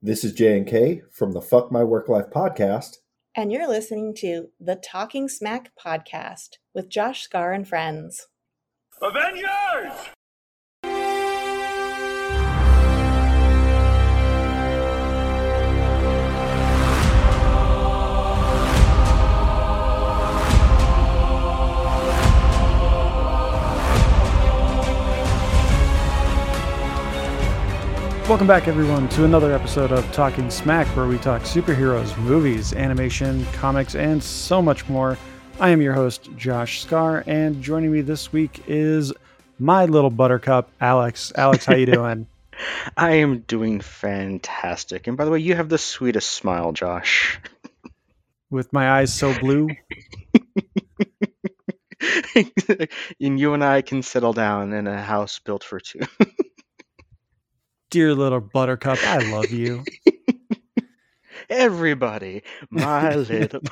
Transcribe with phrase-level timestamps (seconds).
[0.00, 2.98] This is J and K from the Fuck My Work Life podcast.
[3.34, 8.28] And you're listening to the Talking Smack podcast with Josh Scar and friends.
[9.02, 10.10] Avengers!
[28.28, 33.46] Welcome back, everyone, to another episode of Talking Smack, where we talk superheroes, movies, animation,
[33.54, 35.16] comics, and so much more.
[35.58, 39.14] I am your host, Josh Scar, and joining me this week is
[39.58, 41.32] my little buttercup, Alex.
[41.36, 42.26] Alex, how you doing?
[42.98, 45.06] I am doing fantastic.
[45.06, 47.40] And by the way, you have the sweetest smile, Josh.
[48.50, 49.70] With my eyes so blue.
[52.34, 56.00] and you and I can settle down in a house built for two.
[57.90, 59.82] Dear little buttercup, I love you.
[61.50, 63.62] Everybody, my little.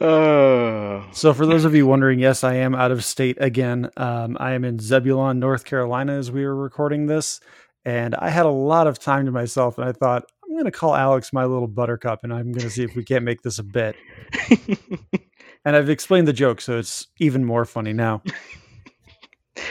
[0.00, 1.06] oh.
[1.12, 3.88] So, for those of you wondering, yes, I am out of state again.
[3.96, 7.40] Um, I am in Zebulon, North Carolina, as we were recording this.
[7.86, 10.70] And I had a lot of time to myself, and I thought, I'm going to
[10.70, 13.58] call Alex my little buttercup, and I'm going to see if we can't make this
[13.58, 13.96] a bit.
[15.64, 18.22] and I've explained the joke, so it's even more funny now.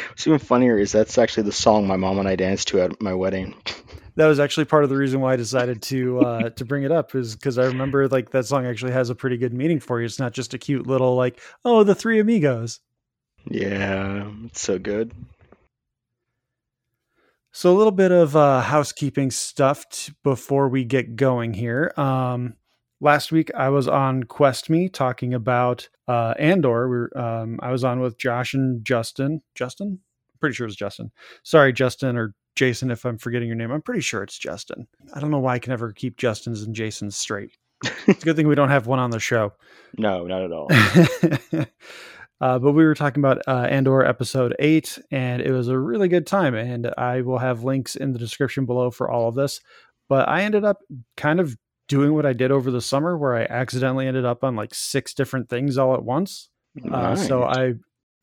[0.10, 3.02] What's even funnier is that's actually the song my mom and I danced to at
[3.02, 3.56] my wedding.
[4.18, 6.92] That was actually part of the reason why I decided to uh, to bring it
[6.92, 10.00] up is because I remember like that song actually has a pretty good meaning for
[10.00, 10.06] you.
[10.06, 12.80] It's not just a cute little like oh the three amigos.
[13.44, 15.12] Yeah, it's so good.
[17.52, 21.92] So a little bit of uh, housekeeping stuff t- before we get going here.
[21.98, 22.56] Um,
[23.06, 26.90] last week I was on Quest Me talking about uh, Andor.
[26.90, 29.42] We were, um, I was on with Josh and Justin.
[29.54, 30.00] Justin,
[30.34, 31.12] I'm pretty sure it's Justin.
[31.44, 33.72] Sorry, Justin or Jason, if I'm forgetting your name.
[33.72, 34.88] I'm pretty sure it's Justin.
[35.14, 37.52] I don't know why I can never keep Justin's and Jason's straight.
[38.08, 39.54] it's a good thing we don't have one on the show.
[39.98, 40.68] No, not at all.
[42.42, 46.10] uh, but we were talking about uh, Andor episode eight, and it was a really
[46.10, 46.54] good time.
[46.54, 49.62] And I will have links in the description below for all of this.
[50.10, 50.80] But I ended up
[51.16, 51.56] kind of
[51.88, 55.14] doing what I did over the summer, where I accidentally ended up on like six
[55.14, 56.50] different things all at once.
[56.92, 57.76] Uh, so I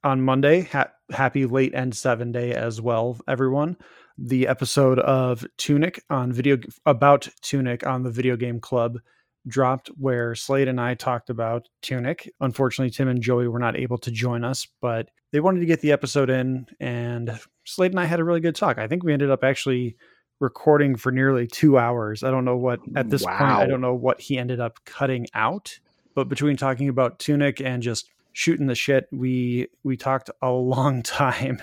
[0.04, 3.76] on Monday, ha- happy late N7 day as well, everyone.
[4.18, 8.98] The episode of Tunic on video about Tunic on the Video Game Club
[9.46, 12.30] dropped, where Slade and I talked about Tunic.
[12.40, 15.80] Unfortunately, Tim and Joey were not able to join us, but they wanted to get
[15.80, 18.78] the episode in, and Slade and I had a really good talk.
[18.78, 19.96] I think we ended up actually
[20.42, 22.22] recording for nearly two hours.
[22.22, 23.38] I don't know what at this Wow.
[23.38, 23.52] point.
[23.52, 25.78] I don't know what he ended up cutting out,
[26.14, 31.02] but between talking about Tunic and just shooting the shit, we we talked a long
[31.04, 31.62] time.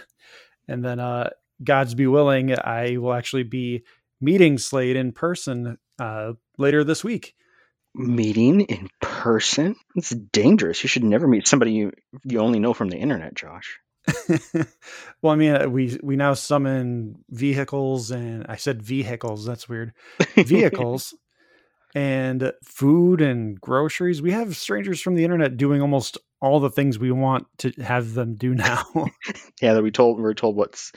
[0.68, 1.30] And then, uh,
[1.64, 3.84] God's be willing, I will actually be
[4.22, 7.36] meeting Slade in person uh, later this week.
[7.96, 9.76] Meeting in person?
[9.96, 10.84] It's dangerous.
[10.84, 11.92] You should never meet somebody you,
[12.24, 13.80] you only know from the internet, Josh.
[15.22, 19.46] well, I mean, uh, we we now summon vehicles, and I said vehicles.
[19.46, 19.94] That's weird.
[20.36, 21.14] Vehicles
[21.96, 24.22] and food and groceries.
[24.22, 28.14] We have strangers from the internet doing almost all the things we want to have
[28.14, 28.86] them do now.
[29.62, 30.94] Yeah, that we told we were told what's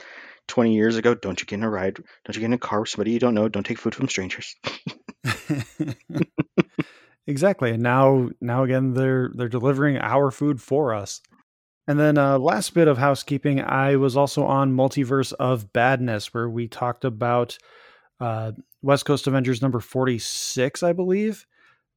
[0.47, 1.15] twenty years ago.
[1.15, 1.97] Don't you get in a ride?
[1.97, 3.49] Don't you get in a car with somebody you don't know?
[3.49, 4.55] Don't take food from strangers.
[7.27, 7.71] exactly.
[7.71, 11.21] And now now again they're they're delivering our food for us.
[11.87, 16.49] And then uh last bit of housekeeping, I was also on Multiverse of Badness where
[16.49, 17.57] we talked about
[18.19, 21.45] uh West Coast Avengers number 46, I believe,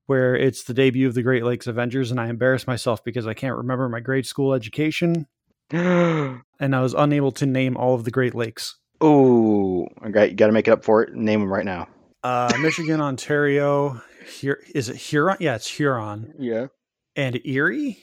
[0.07, 3.35] where it's the debut of the Great Lakes Avengers and I embarrassed myself because I
[3.35, 5.27] can't remember my grade school education
[5.71, 8.77] and I was unable to name all of the Great Lakes.
[9.01, 11.15] Oh, okay, you got to make it up for it.
[11.15, 11.87] Name them right now.
[12.25, 14.01] Uh Michigan, Ontario,
[14.41, 15.37] here is it Huron?
[15.39, 16.35] Yeah, it's Huron.
[16.41, 16.67] Yeah,
[17.15, 17.99] And Erie?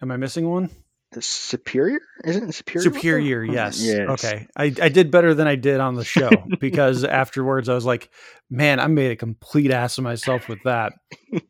[0.00, 0.70] Am I missing one?
[1.12, 2.82] The Superior isn't it Superior?
[2.82, 3.82] Superior, yes.
[3.82, 4.08] Yes.
[4.08, 4.46] Okay.
[4.56, 6.30] I, I did better than I did on the show
[6.60, 8.10] because afterwards I was like,
[8.50, 10.92] man, I made a complete ass of myself with that.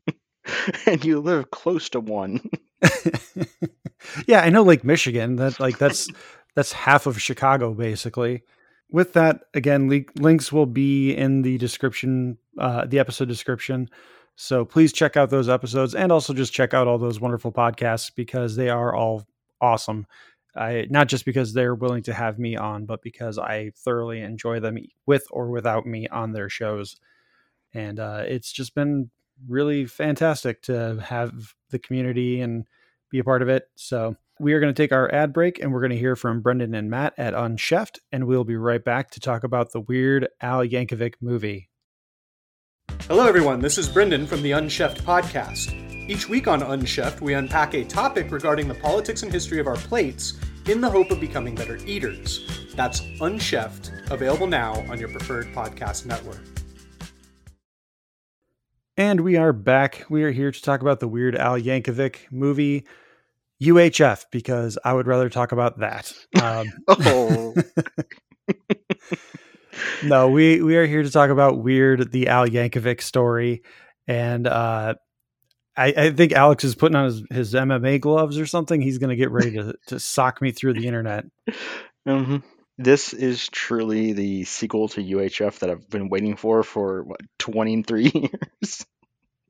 [0.87, 2.49] and you live close to one.
[4.27, 5.37] yeah, I know Lake Michigan.
[5.37, 6.09] That like that's
[6.55, 8.43] that's half of Chicago basically.
[8.91, 13.89] With that, again, le- links will be in the description, uh, the episode description.
[14.37, 18.13] So please check out those episodes and also just check out all those wonderful podcasts
[18.15, 19.27] because they are all
[19.61, 20.07] awesome.
[20.55, 24.61] I not just because they're willing to have me on, but because I thoroughly enjoy
[24.61, 26.97] them with or without me on their shows.
[27.75, 29.11] And uh, it's just been
[29.47, 32.65] really fantastic to have the community and
[33.11, 33.69] be a part of it.
[33.75, 36.43] So We are going to take our ad break and we're going to hear from
[36.43, 40.29] Brendan and Matt at Unchefed, and we'll be right back to talk about the weird
[40.43, 41.71] Al Yankovic movie.
[43.09, 43.61] Hello, everyone.
[43.61, 45.86] This is Brendan from the Unchefed podcast.
[46.09, 49.75] Each week on Unchefed, we unpack a topic regarding the politics and history of our
[49.75, 50.35] plates
[50.69, 52.71] in the hope of becoming better eaters.
[52.77, 56.39] That's Unchefed, available now on your preferred podcast network.
[58.97, 60.05] And we are back.
[60.09, 62.87] We are here to talk about the weird Al Yankovic movie,
[63.61, 66.13] UHF, because I would rather talk about that.
[66.41, 67.53] Um, Oh,
[70.05, 73.63] no, we we are here to talk about weird the Al Yankovic story,
[74.07, 74.95] and uh,
[75.77, 78.81] I, I think Alex is putting on his, his MMA gloves or something.
[78.81, 81.25] He's going to get ready to to sock me through the internet.
[82.07, 82.37] hmm
[82.79, 88.13] this is truly the sequel to UHF that I've been waiting for for what 23
[88.15, 88.87] years.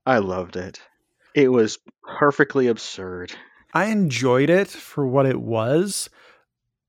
[0.04, 0.80] I loved it.
[1.34, 3.32] It was perfectly absurd.
[3.74, 6.08] I enjoyed it for what it was,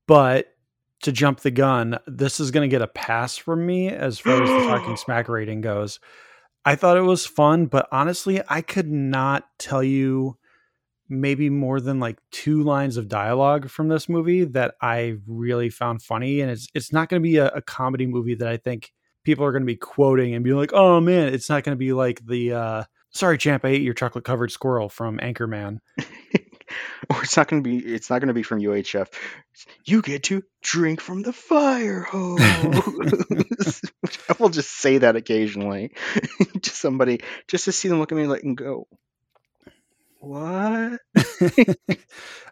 [0.06, 0.54] but
[1.02, 4.42] to jump the gun, this is going to get a pass from me as far
[4.42, 6.00] as the talking smack rating goes.
[6.68, 10.36] I thought it was fun, but honestly, I could not tell you
[11.08, 16.02] maybe more than like two lines of dialogue from this movie that I really found
[16.02, 16.42] funny.
[16.42, 18.92] And it's it's not going to be a, a comedy movie that I think
[19.24, 21.78] people are going to be quoting and be like, "Oh man," it's not going to
[21.78, 25.78] be like the uh, "Sorry, champ, I ate your chocolate covered squirrel" from Anchorman.
[27.14, 29.08] or it's not going to be it's not going to be from UHF.
[29.84, 32.40] You get to drink from the fire hose.
[34.28, 35.92] I will just say that occasionally.
[36.62, 38.86] to somebody just to see them look at me like and go,
[40.20, 41.00] "What?"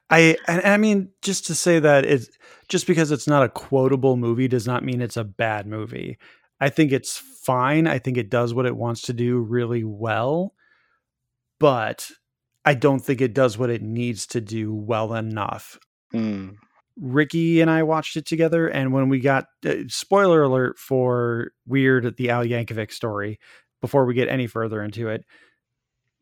[0.08, 2.28] I and I mean just to say that it's
[2.68, 6.18] just because it's not a quotable movie does not mean it's a bad movie.
[6.60, 7.86] I think it's fine.
[7.86, 10.54] I think it does what it wants to do really well,
[11.58, 12.10] but
[12.66, 15.78] I don't think it does what it needs to do well enough.
[16.10, 16.50] Hmm.
[16.98, 22.16] Ricky and I watched it together, and when we got uh, spoiler alert for Weird
[22.16, 23.38] the Al Yankovic story,
[23.80, 25.24] before we get any further into it,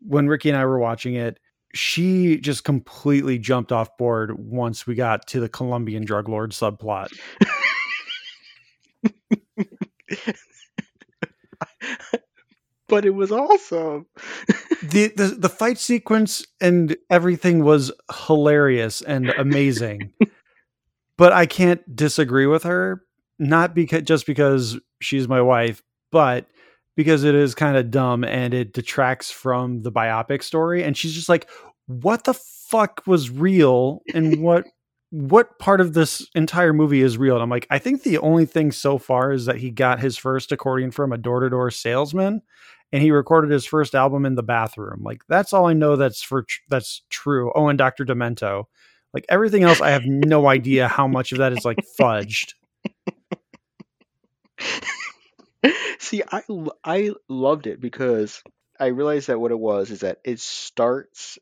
[0.00, 1.38] when Ricky and I were watching it,
[1.75, 7.08] she just completely jumped off board once we got to the Colombian drug lord subplot.
[12.94, 14.06] but it was awesome.
[14.85, 17.91] the, the the fight sequence and everything was
[18.29, 20.12] hilarious and amazing.
[21.19, 23.02] but I can't disagree with her,
[23.41, 25.82] not because just because she's my wife,
[26.12, 26.46] but
[26.96, 30.85] because it is kind of dumb and it detracts from the biopic story.
[30.85, 31.50] And she's just like,
[31.87, 34.67] what the fuck was real and what
[35.11, 37.35] what part of this entire movie is real?
[37.35, 40.17] And I'm like, I think the only thing so far is that he got his
[40.17, 42.41] first accordion from a door-to-door salesman
[42.93, 45.03] and he recorded his first album in the bathroom.
[45.03, 47.53] Like that's all I know that's for tr- that's true.
[47.55, 48.05] Oh, and Dr.
[48.05, 48.65] Demento.
[49.13, 52.55] Like everything else I have no idea how much of that is like fudged.
[55.99, 56.43] See, I
[56.85, 58.43] I loved it because
[58.79, 61.39] I realized that what it was is that it starts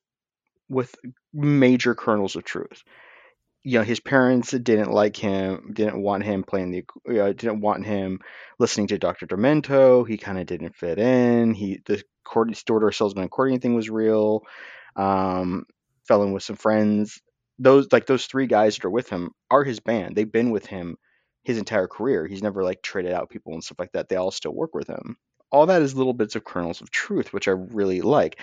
[0.69, 0.95] with
[1.33, 2.85] major kernels of truth.
[3.65, 7.87] You know, his parents didn't like him, didn't want him playing the, uh, didn't want
[7.87, 8.21] him
[8.59, 9.27] listening to Dr.
[9.27, 10.07] Demento.
[10.07, 11.55] He kind of didn't fit in.
[11.55, 14.43] He the accordion store salesman accordion thing was real.
[14.97, 15.67] Um,
[16.09, 17.21] fell in with some friends.
[17.59, 20.17] Those like those three guys that are with him are his band.
[20.17, 20.97] They've been with him
[21.45, 22.27] his entire career.
[22.27, 24.09] He's never like traded out people and stuff like that.
[24.09, 25.17] They all still work with him.
[25.51, 28.41] All that is little bits of kernels of truth, which I really like.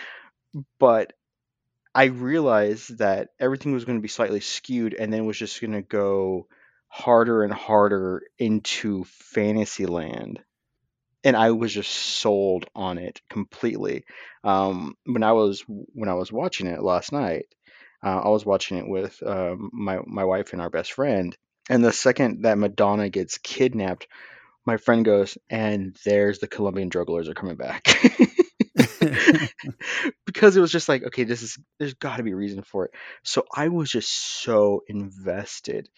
[0.80, 1.14] But
[1.96, 5.74] I realized that everything was going to be slightly skewed and then was just going
[5.74, 6.48] to go
[6.88, 10.40] harder and harder into fantasy land.
[11.24, 14.06] And I was just sold on it completely.
[14.44, 17.46] Um, when I was when I was watching it last night,
[18.04, 21.36] uh, I was watching it with um, my my wife and our best friend,
[21.70, 24.08] and the second that Madonna gets kidnapped,
[24.66, 27.88] my friend goes, and there's the Colombian lords are coming back.
[30.26, 32.86] because it was just like, okay, this is there's got to be a reason for
[32.86, 32.92] it.
[33.24, 34.10] So I was just
[34.44, 35.90] so invested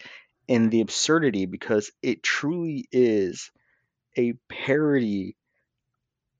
[0.48, 3.50] in the absurdity because it truly is
[4.18, 5.36] a parody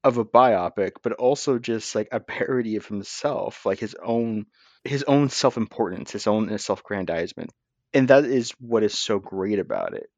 [0.04, 4.46] of a biopic, but also just like a parody of himself, like his own
[4.84, 7.50] his own self-importance, his own self-grandizement
[7.94, 10.08] and that is what is so great about it.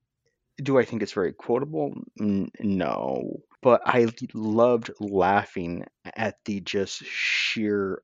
[0.62, 1.94] Do I think it's very quotable?
[2.18, 8.02] No, but I loved laughing at the just sheer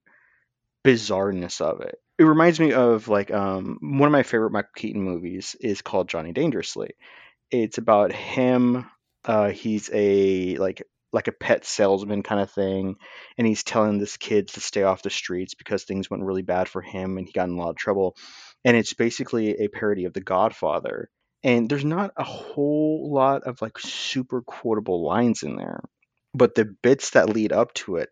[0.85, 1.97] bizarreness of it.
[2.19, 6.09] It reminds me of like um, one of my favorite Michael Keaton movies is called
[6.09, 6.95] Johnny Dangerously.
[7.51, 8.87] It's about him.
[9.23, 12.97] Uh, he's a like like a pet salesman kind of thing,
[13.37, 16.69] and he's telling this kid to stay off the streets because things went really bad
[16.69, 18.17] for him and he got in a lot of trouble
[18.65, 21.11] and it's basically a parody of The Godfather.
[21.43, 25.81] And there's not a whole lot of like super quotable lines in there,
[26.35, 28.11] but the bits that lead up to it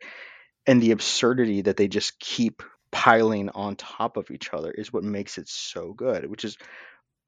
[0.66, 5.04] and the absurdity that they just keep piling on top of each other is what
[5.04, 6.56] makes it so good, which is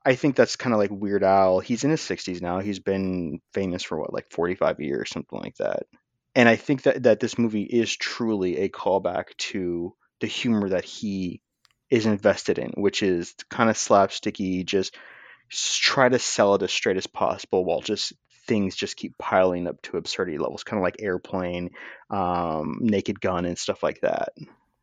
[0.04, 1.60] I think that's kind of like Weird Al.
[1.60, 2.60] He's in his 60s now.
[2.60, 5.82] He's been famous for what, like 45 years, something like that.
[6.34, 10.84] And I think that that this movie is truly a callback to the humor that
[10.84, 11.42] he
[11.90, 14.96] is invested in, which is kind of slapsticky, just
[15.50, 18.12] try to sell it as straight as possible while just
[18.46, 21.70] things just keep piling up to absurdity levels, kind of like Airplane,
[22.10, 24.30] um, Naked Gun, and stuff like that.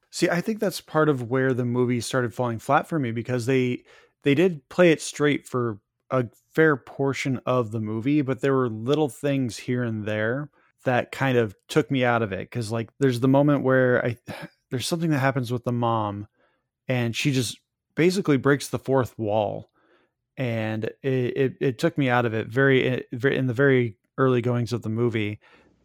[0.10, 3.46] See, I think that's part of where the movie started falling flat for me because
[3.46, 3.84] they
[4.24, 8.70] they did play it straight for a fair portion of the movie, but there were
[8.70, 10.50] little things here and there
[10.86, 14.18] that kind of took me out of it because like there's the moment where I
[14.72, 16.28] there's something that happens with the mom
[16.88, 17.58] and she just
[17.96, 19.70] basically breaks the fourth wall
[20.38, 24.42] and it, it, it took me out of it very, very in the very early
[24.42, 25.40] goings of the movie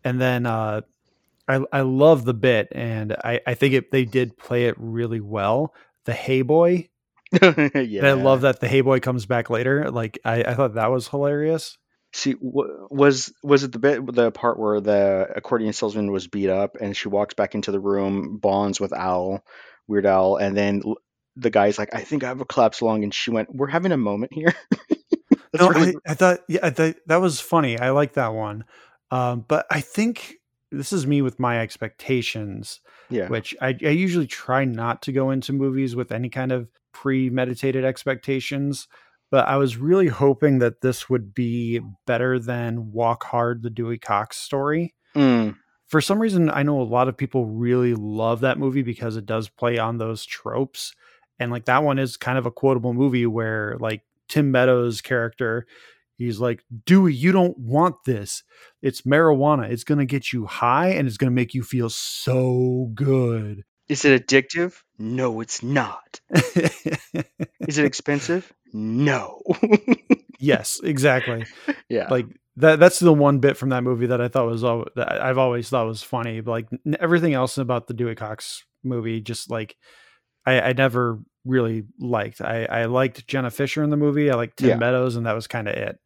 [0.05, 0.81] and then uh
[1.49, 5.21] I, I love the bit and I, I think it, they did play it really
[5.21, 5.75] well.
[6.05, 6.89] The Hey Boy.
[7.33, 7.51] yeah.
[7.75, 9.91] And I love that the Hey Boy comes back later.
[9.91, 11.79] Like I, I thought that was hilarious.
[12.15, 16.77] See, was was it the bit the part where the accordion salesman was beat up
[16.79, 19.43] and she walks back into the room, bonds with Al,
[19.89, 20.83] Weird Al, and then
[21.37, 23.93] the guy's like, "I think I have a collapsed lung," and she went, "We're having
[23.93, 24.55] a moment here."
[25.59, 27.79] No, really- I, I thought yeah, I thought that was funny.
[27.79, 28.65] I like that one.
[29.11, 30.37] Um, but I think
[30.71, 33.29] this is me with my expectations, yeah.
[33.29, 37.85] which I, I usually try not to go into movies with any kind of premeditated
[37.85, 38.89] expectations.
[39.31, 43.99] But I was really hoping that this would be better than Walk Hard, the Dewey
[43.99, 44.95] Cox story.
[45.15, 49.17] Mm, For some reason, I know a lot of people really love that movie because
[49.17, 50.95] it does play on those tropes.
[51.43, 55.67] And like that one is kind of a quotable movie where like Tim Meadows' character,
[56.17, 58.43] he's like, Dewey, you don't want this.
[58.81, 59.71] It's marijuana.
[59.71, 63.65] It's going to get you high and it's going to make you feel so good.
[63.89, 64.81] Is it addictive?
[64.99, 66.21] No, it's not.
[66.33, 68.53] Is it expensive?
[68.73, 69.43] No.
[70.39, 71.45] yes, exactly.
[71.89, 72.09] yeah.
[72.09, 75.21] Like that that's the one bit from that movie that I thought was all that
[75.23, 76.41] I've always thought was funny.
[76.41, 79.77] But like n- everything else about the Dewey Cox movie, just like
[80.47, 82.41] I, I never really liked.
[82.41, 84.31] I, I liked Jenna Fischer in the movie.
[84.31, 84.77] I liked Tim Yeah.
[84.77, 85.99] Meadows, and that was kind of it.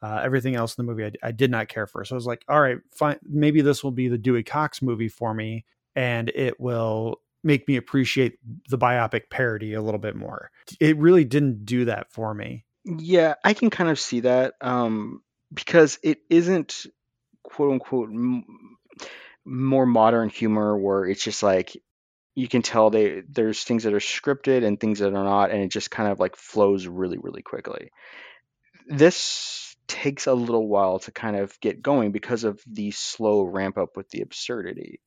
[0.00, 2.04] Uh, everything else in the movie, I, I did not care for.
[2.04, 3.18] So I was like, all right, fine.
[3.24, 5.64] Maybe this will be the Dewey Cox movie for me,
[5.96, 10.50] and it will make me appreciate the biopic parody a little bit more.
[10.80, 12.64] It really didn't do that for me.
[12.84, 16.86] Yeah, I can kind of see that um, because it isn't
[17.42, 18.44] quote unquote m-
[19.44, 21.76] more modern humor where it's just like
[22.38, 25.60] you can tell they there's things that are scripted and things that are not, and
[25.60, 27.90] it just kind of like flows really really quickly.
[28.86, 33.76] This takes a little while to kind of get going because of the slow ramp
[33.76, 35.00] up with the absurdity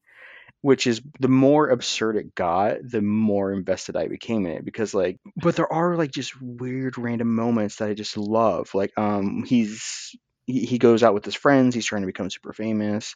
[0.61, 4.65] which is the more absurd it got, the more invested I became in it.
[4.65, 8.73] Because like, but there are like just weird random moments that I just love.
[8.75, 11.73] Like, um, he's he, he goes out with his friends.
[11.73, 13.15] He's trying to become super famous,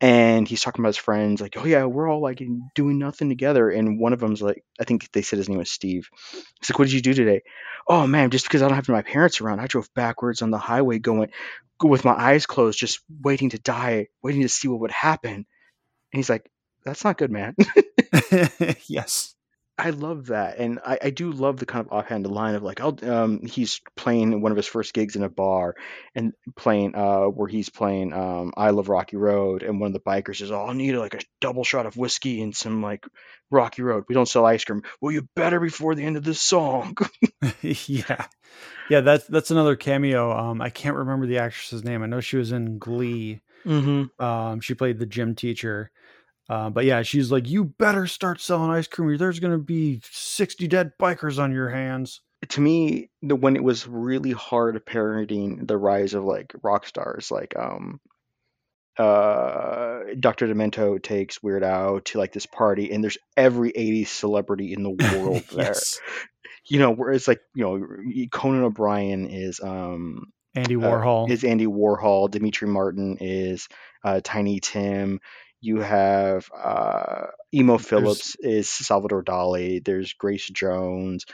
[0.00, 1.40] and he's talking about his friends.
[1.40, 2.42] Like, oh yeah, we're all like
[2.74, 3.70] doing nothing together.
[3.70, 6.08] And one of them's like, I think they said his name was Steve.
[6.32, 7.42] He's like, what did you do today?
[7.88, 10.58] Oh man, just because I don't have my parents around, I drove backwards on the
[10.58, 11.30] highway, going
[11.82, 15.32] with my eyes closed, just waiting to die, waiting to see what would happen.
[15.32, 15.46] And
[16.12, 16.50] he's like,
[16.84, 17.54] that's not good, man.
[18.86, 19.33] yes.
[19.76, 22.80] I love that, and I, I do love the kind of offhand line of like,
[22.80, 25.74] I'll, um, he's playing one of his first gigs in a bar,
[26.14, 30.00] and playing, uh, where he's playing, um, I Love Rocky Road, and one of the
[30.00, 33.04] bikers says, "Oh, I need like a double shot of whiskey and some like
[33.50, 34.04] Rocky Road.
[34.08, 34.82] We don't sell ice cream.
[35.00, 36.96] Well, you better before the end of this song."
[37.62, 38.26] yeah.
[38.90, 40.30] Yeah, that's that's another cameo.
[40.32, 42.02] Um I can't remember the actress's name.
[42.02, 43.40] I know she was in Glee.
[43.64, 44.22] mm-hmm.
[44.24, 45.90] Um she played the gym teacher.
[46.48, 49.08] Uh, but yeah, she's like, "You better start selling ice cream.
[49.08, 52.20] or There's going to be 60 dead bikers on your hands."
[52.50, 57.30] To me, the when it was really hard parodying the rise of like rock stars,
[57.30, 58.00] like um,
[58.98, 60.46] uh, Dr.
[60.48, 64.90] Demento takes Weird Al to like this party, and there's every '80s celebrity in the
[65.18, 65.66] world there.
[65.66, 65.98] yes.
[66.68, 71.30] you know, where it's like, you know, Conan O'Brien is um Andy uh, Warhol.
[71.30, 73.68] is Andy Warhol, Demetri Martin is
[74.04, 75.20] uh, Tiny Tim.
[75.64, 79.82] You have uh, Emo Philips is Salvador Dali.
[79.82, 81.24] There's Grace Jones.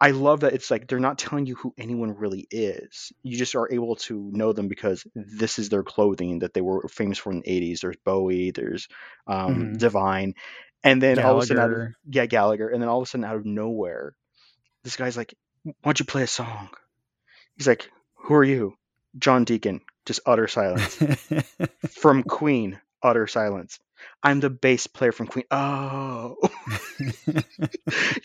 [0.00, 3.12] I love that it's like they're not telling you who anyone really is.
[3.22, 6.88] You just are able to know them because this is their clothing that they were
[6.88, 7.80] famous for in the 80s.
[7.82, 8.88] There's Bowie, there's
[9.28, 9.78] um, Mhm.
[9.78, 10.34] Divine.
[10.82, 12.68] And then all of a sudden, of, yeah, Gallagher.
[12.70, 14.16] And then all of a sudden, out of nowhere,
[14.82, 16.70] this guy's like, "Why don't you play a song?"
[17.56, 18.74] He's like, "Who are you?"
[19.16, 19.82] John Deacon.
[20.06, 20.96] Just utter silence.
[21.90, 23.78] from Queen, utter silence.
[24.22, 25.44] I'm the bass player from Queen.
[25.50, 26.36] Oh,
[27.26, 27.42] you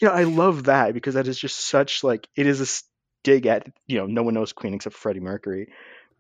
[0.02, 2.68] know, I love that because that is just such like it is a
[3.24, 5.70] dig at you know no one knows Queen except Freddie Mercury,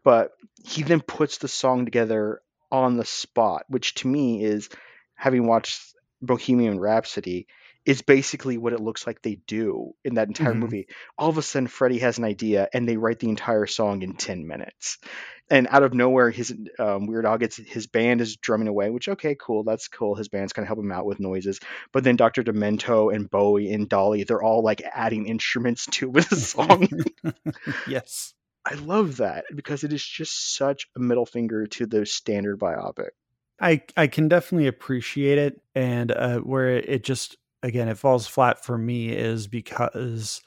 [0.04, 0.34] but
[0.64, 4.70] he then puts the song together on the spot, which to me is
[5.16, 7.48] having watched Bohemian Rhapsody
[7.86, 10.60] is basically what it looks like they do in that entire Mhm.
[10.60, 10.88] movie.
[11.18, 14.16] All of a sudden, Freddie has an idea and they write the entire song in
[14.16, 14.98] 10 minutes.
[15.52, 19.08] And out of nowhere, his um, Weird Al gets his band is drumming away, which,
[19.08, 20.16] okay, cool, that's cool.
[20.16, 21.60] His band's kind of helping him out with noises.
[21.92, 22.42] But then Dr.
[22.42, 26.88] Demento and Bowie and Dali, they're all like adding instruments to the song.
[27.88, 28.34] yes.
[28.66, 33.10] I love that because it is just such a middle finger to the standard biopic.
[33.62, 38.64] I I can definitely appreciate it, and uh, where it just again it falls flat
[38.64, 40.42] for me is because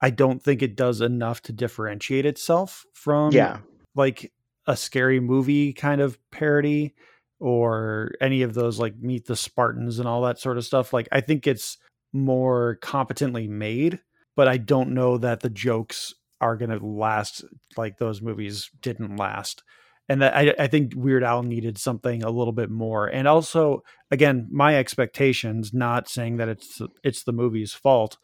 [0.00, 3.58] I don't think it does enough to differentiate itself from Yeah.
[3.96, 4.32] like
[4.66, 6.94] a scary movie kind of parody
[7.40, 10.92] or any of those like Meet the Spartans and all that sort of stuff.
[10.92, 11.78] Like I think it's
[12.12, 14.00] more competently made,
[14.36, 17.44] but I don't know that the jokes are going to last
[17.76, 19.62] like those movies didn't last.
[20.08, 23.06] And that I, I think Weird Al needed something a little bit more.
[23.06, 28.16] And also, again, my expectations, not saying that it's it's the movie's fault.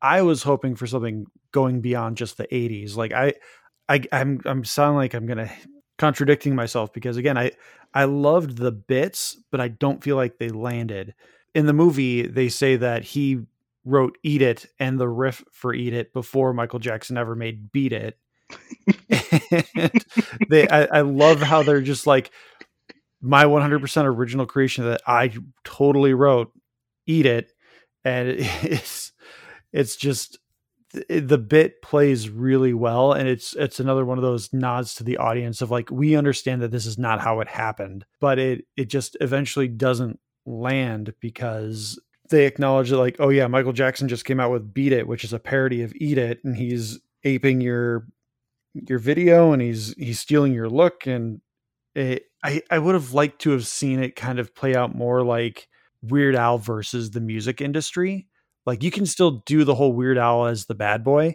[0.00, 2.96] I was hoping for something going beyond just the 80s.
[2.96, 3.34] Like I
[3.88, 5.50] I I'm I'm sounding like I'm gonna
[5.98, 7.52] contradicting myself because again I
[7.94, 11.14] I loved the bits, but I don't feel like they landed.
[11.54, 13.42] In the movie, they say that he
[13.84, 17.92] wrote Eat It and the riff for Eat It before Michael Jackson ever made Beat
[17.92, 18.18] It.
[19.08, 20.04] And
[20.48, 22.30] they I, I love how they're just like
[23.20, 25.32] my 100% original creation that I
[25.64, 26.52] totally wrote
[27.06, 27.52] Eat It
[28.04, 29.12] and it's
[29.72, 30.38] it's just
[31.08, 35.16] the bit plays really well and it's it's another one of those nods to the
[35.16, 38.90] audience of like we understand that this is not how it happened but it it
[38.90, 41.98] just eventually doesn't land because
[42.28, 45.24] they acknowledge that like oh yeah michael jackson just came out with beat it which
[45.24, 48.06] is a parody of eat it and he's aping your
[48.74, 51.40] your video and he's he's stealing your look and
[51.94, 55.22] it, i i would have liked to have seen it kind of play out more
[55.22, 55.68] like
[56.02, 58.26] weird al versus the music industry
[58.66, 61.34] like you can still do the whole Weird Al as the bad boy,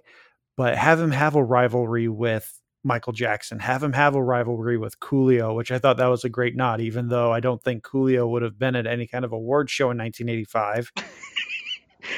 [0.55, 3.59] but have him have a rivalry with Michael Jackson.
[3.59, 6.79] Have him have a rivalry with Coolio, which I thought that was a great nod,
[6.79, 9.91] even though I don't think Coolio would have been at any kind of award show
[9.91, 10.91] in 1985.
[10.95, 11.05] You're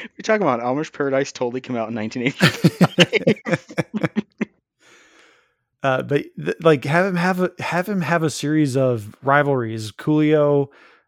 [0.23, 4.45] talking about Amish Paradise totally came out in 1985.
[5.83, 9.91] uh, but th- like have him have a have him have a series of rivalries.
[9.91, 10.67] Coolio,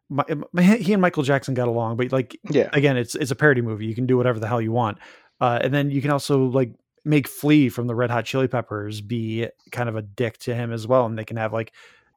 [0.10, 2.70] my, my, he and Michael Jackson got along, but like yeah.
[2.74, 3.86] again, it's it's a parody movie.
[3.86, 4.98] You can do whatever the hell you want,
[5.42, 9.02] uh, and then you can also like make Flea from the Red Hot Chili Peppers
[9.02, 11.74] be kind of a dick to him as well, and they can have like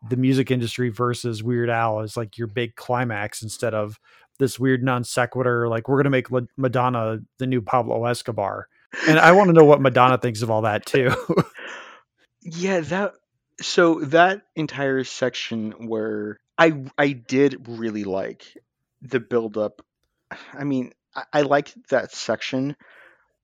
[0.08, 3.98] the music industry versus Weird Al as like your big climax instead of
[4.38, 5.68] this weird non sequitur.
[5.68, 8.68] Like we're gonna make La- Madonna the new Pablo Escobar,
[9.08, 11.12] and I want to know what Madonna thinks of all that too.
[12.44, 13.12] Yeah, that
[13.60, 18.44] so that entire section where I I did really like
[19.02, 19.82] the build up.
[20.52, 22.76] I mean, I, I liked that section,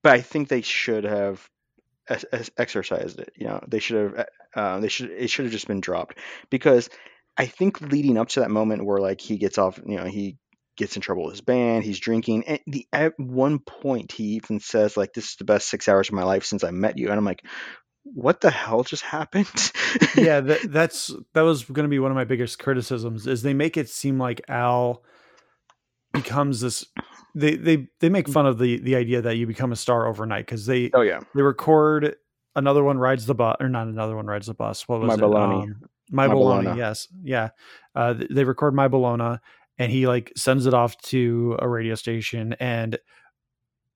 [0.02, 1.48] but I think they should have
[2.08, 3.32] ex- ex- exercised it.
[3.36, 4.26] You know, they should have.
[4.54, 5.10] Uh, they should.
[5.10, 6.18] It should have just been dropped
[6.50, 6.90] because
[7.38, 10.38] I think leading up to that moment where like he gets off, you know, he
[10.76, 14.60] gets in trouble with his band, he's drinking, and the at one point he even
[14.60, 17.08] says like, "This is the best six hours of my life since I met you,"
[17.10, 17.44] and I'm like,
[18.04, 19.46] what the hell just happened?
[20.16, 23.54] yeah, that, that's that was going to be one of my biggest criticisms is they
[23.54, 25.02] make it seem like Al
[26.12, 26.84] becomes this.
[27.34, 30.46] They they they make fun of the the idea that you become a star overnight
[30.46, 32.16] because they oh yeah, they record
[32.56, 34.88] another one rides the bus or not another one rides the bus.
[34.88, 35.20] What was My it?
[35.20, 35.62] Baloney.
[35.62, 36.34] Um, my, My.
[36.34, 36.76] Bologna.
[36.76, 37.50] Yes, yeah.
[37.94, 39.38] Uh, they record my Bologna,
[39.78, 42.98] and he like sends it off to a radio station, and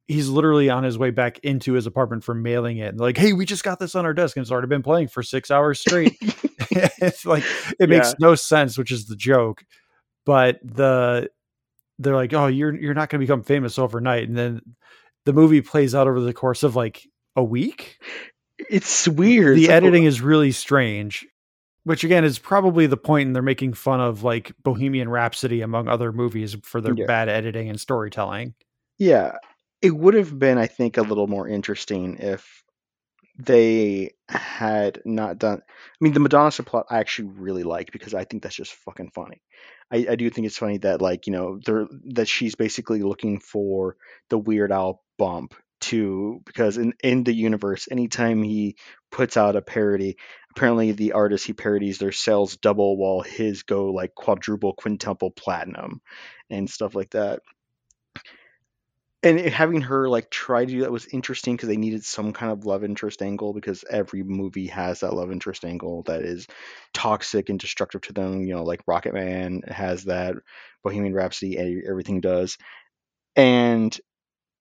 [0.06, 2.88] he's literally on his way back into his apartment for mailing it.
[2.88, 5.08] And like, hey, we just got this on our desk, and it's already been playing
[5.08, 6.16] for six hours straight.
[6.20, 7.44] it's like
[7.78, 8.14] it makes Yeah.
[8.20, 9.64] no sense, which is the joke.
[10.26, 11.30] But the
[11.98, 14.60] they're like, oh, you're you're not going to become famous overnight, and then
[15.26, 17.02] the movie plays out over the course of like
[17.36, 17.98] a week.
[18.70, 19.56] it's weird.
[19.56, 21.26] The It's editing is really strange,
[21.84, 25.88] which again is probably the point, and they're making fun of like Bohemian Rhapsody among
[25.88, 27.06] other movies for their Yeah.
[27.06, 28.54] bad editing and storytelling.
[28.98, 29.36] yeah,
[29.84, 32.64] it would have been, I think, a little more interesting if
[33.38, 35.60] they had not done.
[35.60, 39.10] I mean, the Madonna subplot I actually really like because I think that's just fucking
[39.10, 39.42] funny.
[39.92, 43.40] I, I do think it's funny that like you know they're that she's basically looking
[43.40, 43.96] for
[44.30, 48.76] the Weird Al bump too because in in the universe anytime he
[49.10, 50.16] puts out a parody
[50.52, 56.00] apparently the artist he parodies their sales double while his go like quadruple quintuple platinum
[56.48, 57.40] and stuff like that
[59.24, 62.52] and having her like try to do that was interesting because they needed some kind
[62.52, 66.46] of love interest angle because every movie has that love interest angle that is
[66.92, 70.36] toxic and destructive to them you know like rocket man has that
[70.84, 71.58] bohemian rhapsody
[71.88, 72.58] everything does.
[73.34, 73.98] And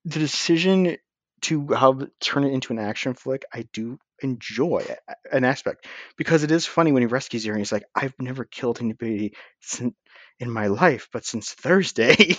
[0.06, 0.98] the decision
[1.42, 4.86] to have turn it into an action flick, I do enjoy
[5.32, 5.86] an aspect
[6.18, 9.34] because it is funny when he rescues her and he's like, "I've never killed anybody
[9.60, 9.94] since
[10.40, 12.16] in my life, but since Thursday."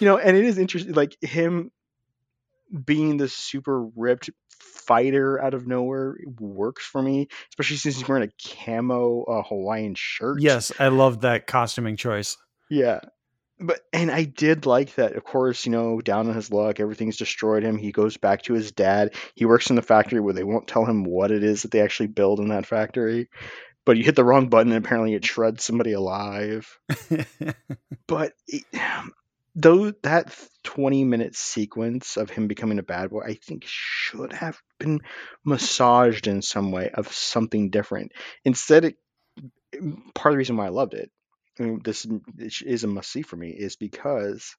[0.00, 1.70] you know, and it is interesting, like him
[2.84, 8.28] being the super ripped fighter out of nowhere works for me, especially since he's wearing
[8.28, 10.40] a camo uh, Hawaiian shirt.
[10.40, 12.36] Yes, I love that costuming choice.
[12.70, 13.00] Yeah,
[13.58, 15.14] but and I did like that.
[15.14, 17.78] Of course, you know, down on his luck, everything's destroyed him.
[17.78, 19.14] He goes back to his dad.
[19.34, 21.80] He works in the factory where they won't tell him what it is that they
[21.80, 23.28] actually build in that factory.
[23.86, 26.78] But you hit the wrong button, and apparently it shreds somebody alive.
[28.06, 28.64] but it,
[29.54, 34.60] though that 20 minute sequence of him becoming a bad boy, I think should have
[34.78, 35.00] been
[35.44, 38.12] massaged in some way of something different.
[38.44, 38.96] Instead, it,
[40.14, 41.10] part of the reason why I loved it
[41.58, 42.06] this
[42.62, 44.56] is a must see for me is because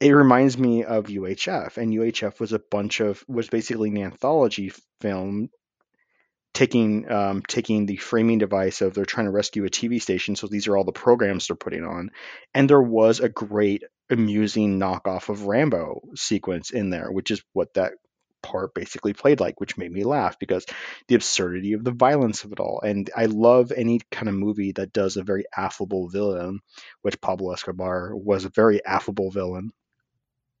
[0.00, 4.72] it reminds me of UHF, and UHF was a bunch of was basically an anthology
[5.00, 5.50] film
[6.54, 10.46] taking um, taking the framing device of they're trying to rescue a TV station, so
[10.46, 12.10] these are all the programs they're putting on,
[12.54, 17.74] and there was a great amusing knockoff of Rambo sequence in there, which is what
[17.74, 17.92] that
[18.42, 20.64] part basically played like, which made me laugh because
[21.08, 22.80] the absurdity of the violence of it all.
[22.80, 26.60] And I love any kind of movie that does a very affable villain,
[27.02, 29.72] which Pablo Escobar was a very affable villain.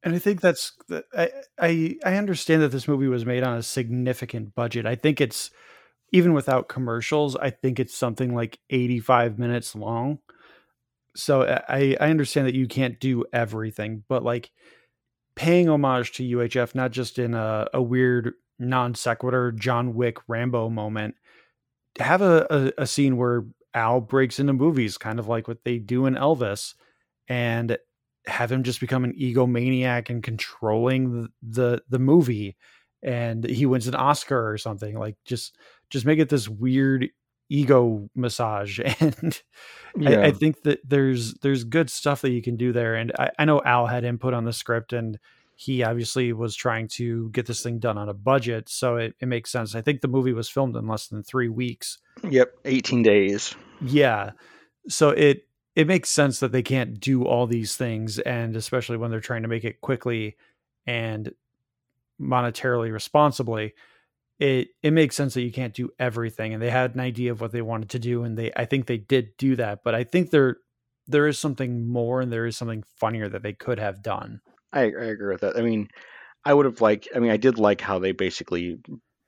[0.02, 0.72] And I think that's
[1.16, 4.86] I I I understand that this movie was made on a significant budget.
[4.86, 5.50] I think it's
[6.12, 10.18] even without commercials, I think it's something like 85 minutes long.
[11.14, 14.50] So I I understand that you can't do everything, but like
[15.34, 20.68] paying homage to UHF, not just in a, a weird non sequitur John Wick Rambo
[20.68, 21.14] moment.
[21.98, 23.44] Have a, a, a scene where
[23.74, 26.74] Al breaks into movies, kind of like what they do in Elvis,
[27.26, 27.76] and
[28.26, 32.56] have him just become an egomaniac and controlling the, the the movie
[33.02, 35.56] and he wins an oscar or something like just
[35.90, 37.08] just make it this weird
[37.48, 38.80] ego massage.
[39.96, 40.20] And yeah.
[40.20, 42.94] I, I, think that there's there's good stuff that you can do there.
[42.94, 45.18] And I, I know al had input on the script and
[45.56, 48.68] he obviously was trying to get this thing done on a budget.
[48.68, 49.74] So it, it makes sense.
[49.74, 51.98] I think the movie was filmed in less than three weeks.
[52.28, 53.54] Yep 18 days.
[53.80, 54.32] Yeah.
[54.88, 59.10] So it it makes sense that they can't do all these things and especially when
[59.10, 60.36] they're trying to make it quickly
[60.86, 61.32] and
[62.20, 63.72] monetarily responsibly
[64.38, 67.40] it it makes sense that you can't do everything and they had an idea of
[67.40, 70.04] what they wanted to do and they I think they did do that but I
[70.04, 70.58] think there
[71.06, 74.40] there is something more and there is something funnier that they could have done.
[74.74, 75.56] I, I agree with that.
[75.56, 75.88] I mean,
[76.44, 78.78] I would have liked I mean I did like how they basically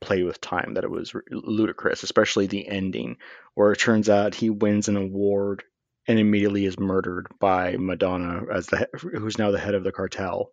[0.00, 3.16] play with time that it was ludicrous, especially the ending
[3.54, 5.62] where it turns out he wins an award
[6.06, 10.52] and immediately is murdered by Madonna as the who's now the head of the cartel.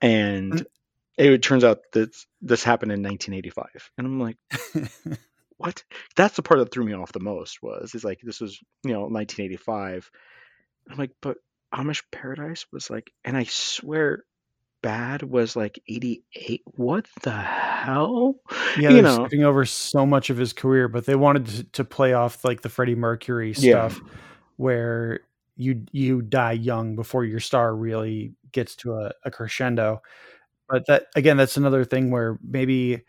[0.00, 0.66] And mm
[1.16, 4.36] it turns out that this happened in 1985 and i'm like
[5.56, 5.84] what?
[6.16, 8.92] That's the part that threw me off the most was is like this was you
[8.92, 10.10] know 1985
[10.90, 11.38] i'm like but
[11.72, 14.24] amish paradise was like and i swear
[14.82, 18.34] bad was like 88 what the hell?
[18.78, 19.14] Yeah you know?
[19.14, 22.60] skipping over so much of his career but they wanted to, to play off like
[22.60, 24.10] the freddie mercury stuff yeah.
[24.56, 25.20] where
[25.56, 30.02] you you die young before your star really gets to a, a crescendo
[30.68, 33.02] but that again, that's another thing where maybe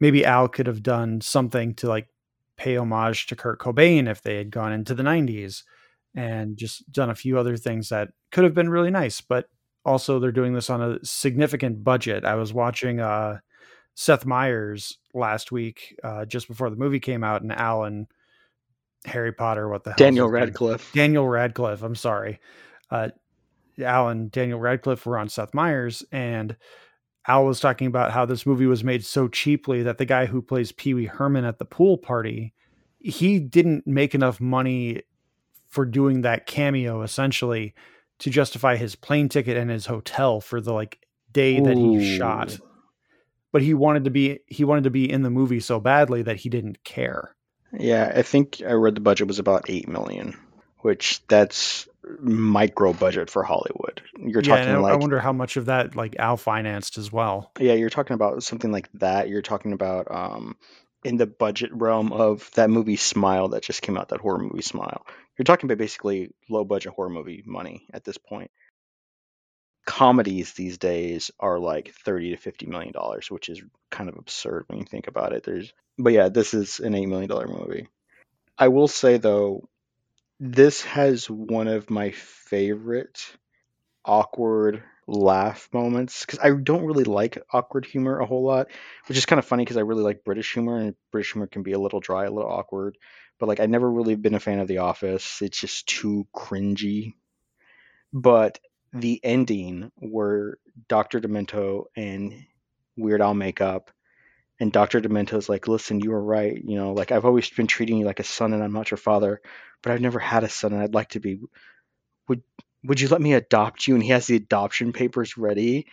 [0.00, 2.08] maybe Al could have done something to like
[2.56, 5.62] pay homage to Kurt Cobain if they had gone into the 90s
[6.14, 9.20] and just done a few other things that could have been really nice.
[9.20, 9.48] But
[9.84, 12.24] also, they're doing this on a significant budget.
[12.24, 13.40] I was watching uh,
[13.94, 18.06] Seth Meyers last week, uh, just before the movie came out, and Alan
[19.04, 19.96] Harry Potter, what the hell?
[19.98, 20.92] Daniel Radcliffe.
[20.94, 22.40] Daniel Radcliffe, I'm sorry.
[22.90, 23.10] Uh,
[23.82, 26.56] Al and Daniel Radcliffe were on Seth Meyers, and
[27.26, 30.42] Al was talking about how this movie was made so cheaply that the guy who
[30.42, 32.52] plays Pee Wee Herman at the pool party,
[32.98, 35.02] he didn't make enough money
[35.68, 37.74] for doing that cameo essentially
[38.20, 41.00] to justify his plane ticket and his hotel for the like
[41.32, 42.58] day that he shot.
[43.52, 46.36] But he wanted to be he wanted to be in the movie so badly that
[46.36, 47.34] he didn't care.
[47.72, 50.36] Yeah, I think I read the budget was about 8 million,
[50.78, 51.88] which that's
[52.20, 54.02] micro budget for Hollywood.
[54.18, 57.52] You're yeah, talking like I wonder how much of that like Al financed as well.
[57.58, 59.28] yeah, you're talking about something like that.
[59.28, 60.56] You're talking about um
[61.04, 64.62] in the budget realm of that movie Smile that just came out, that horror movie
[64.62, 65.04] Smile.
[65.38, 68.50] You're talking about basically low budget horror movie money at this point.
[69.86, 74.64] Comedies these days are like 30 to 50 million dollars, which is kind of absurd
[74.68, 75.44] when you think about it.
[75.44, 77.88] There's but yeah, this is an 8 million dollar movie.
[78.56, 79.68] I will say though,
[80.40, 83.20] this has one of my favorite
[84.04, 88.68] awkward laugh moments because I don't really like awkward humor a whole lot,
[89.06, 91.62] which is kind of funny because I really like British humor and British humor can
[91.62, 92.96] be a little dry, a little awkward.
[93.38, 95.42] But like I never really been a fan of The Office.
[95.42, 97.14] It's just too cringy.
[98.12, 98.60] But
[98.92, 101.20] the ending where Dr.
[101.20, 102.44] Demento and
[102.96, 103.90] Weird Al make up
[104.60, 105.00] and Dr.
[105.00, 106.56] Demento's like, listen, you were right.
[106.64, 108.98] You know, like I've always been treating you like a son and I'm not your
[108.98, 109.40] father,
[109.84, 111.38] but I've never had a son and I'd like to be.
[112.28, 112.42] Would
[112.82, 113.94] would you let me adopt you?
[113.94, 115.86] And he has the adoption papers ready.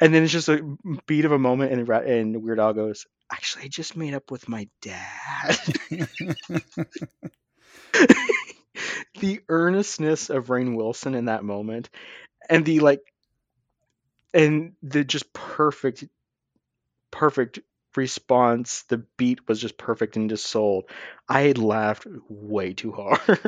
[0.00, 3.64] And then it's just a beat of a moment, and, and Weird Al goes, Actually,
[3.64, 5.58] I just made up with my dad.
[9.20, 11.90] the earnestness of Rainn Wilson in that moment,
[12.50, 13.00] and the like,
[14.34, 16.04] and the just perfect,
[17.10, 17.60] perfect
[17.96, 18.82] response.
[18.88, 20.84] The beat was just perfect and just sold.
[21.28, 23.40] I had laughed way too hard.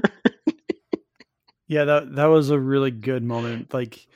[1.68, 3.74] Yeah, that that was a really good moment.
[3.74, 4.06] Like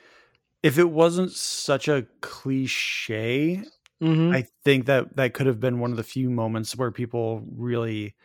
[0.63, 3.63] if it wasn't such a cliche,
[4.01, 4.31] mm-hmm.
[4.33, 8.15] I think that that could have been one of the few moments where people really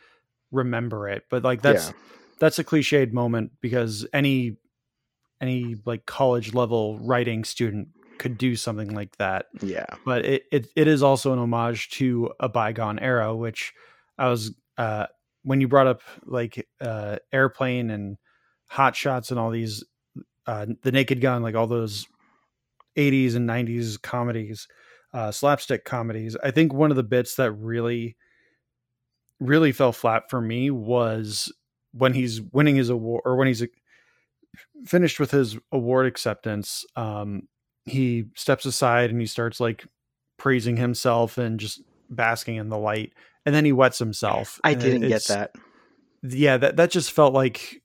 [0.53, 1.25] remember it.
[1.29, 1.95] But like that's Yeah.
[2.39, 4.59] that's a cliched moment because any
[5.41, 7.89] any like college level writing student
[8.19, 9.47] could do something like that.
[9.61, 9.87] Yeah.
[10.05, 13.73] But it, it it is also an homage to a bygone era, which
[14.19, 15.07] I was uh
[15.43, 18.17] when you brought up like uh airplane and
[18.69, 19.85] hot shots and all these
[20.47, 22.07] uh the naked gun, like all those
[22.97, 24.69] 80s and 90s comedies,
[25.13, 26.37] uh slapstick comedies.
[26.43, 28.17] I think one of the bits that really
[29.39, 31.53] really fell flat for me was
[31.93, 33.65] when he's winning his award or when he's
[34.87, 37.43] finished with his award acceptance um
[37.87, 39.87] he steps aside and he starts like
[40.39, 43.13] praising himself and just basking in the light
[43.45, 45.53] and then he wets himself I didn't get that.
[46.23, 47.83] yeah that that just felt like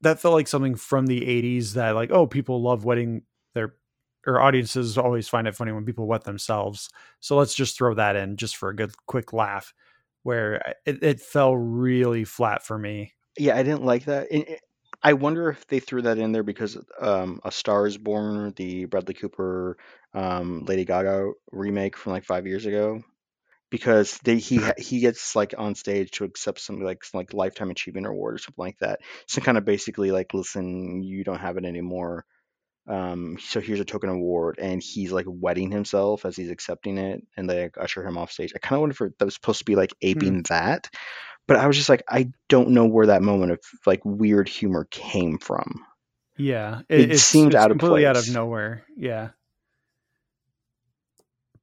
[0.00, 3.22] that felt like something from the 80s that like oh people love wetting
[3.54, 3.74] their
[4.26, 6.88] or audiences always find it funny when people wet themselves
[7.20, 9.74] so let's just throw that in just for a good quick laugh
[10.22, 14.30] where uh, it, it fell really flat for me Yeah, I didn't like that.
[14.30, 14.60] It-
[15.02, 18.84] I wonder if they threw that in there because um, A Star Is Born, the
[18.84, 19.78] Bradley Cooper,
[20.12, 23.02] um, Lady Gaga remake from like five years ago,
[23.70, 27.70] because they he he gets like on stage to accept something like some, like lifetime
[27.70, 29.00] achievement award or something like that.
[29.26, 32.24] So kind of basically like, listen, you don't have it anymore.
[32.88, 37.22] Um, so here's a token award, and he's like wetting himself as he's accepting it,
[37.36, 38.52] and they like, usher him off stage.
[38.54, 40.88] I kind of wonder if that was supposed to be like aping that,
[41.46, 44.86] but I was just like, I don't know where that moment of like weird humor
[44.90, 45.84] came from.
[46.36, 48.84] Yeah, It it's- seemed it's out of completely out of nowhere.
[48.96, 49.30] Yeah,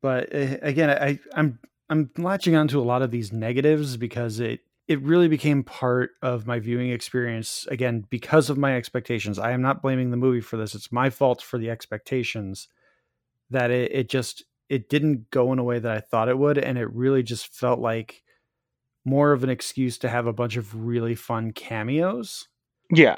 [0.01, 1.59] but uh, again, I I'm
[1.89, 6.47] I'm latching onto a lot of these negatives because it it really became part of
[6.47, 9.39] my viewing experience again because of my expectations.
[9.39, 12.67] I am not blaming the movie for this; it's my fault for the expectations
[13.49, 16.57] that it it just it didn't go in a way that I thought it would,
[16.57, 18.23] and it really just felt like
[19.07, 22.47] more of an excuse to have a bunch of really fun cameos.
[22.91, 23.17] Yeah,